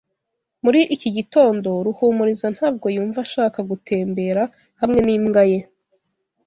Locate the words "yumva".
2.95-3.19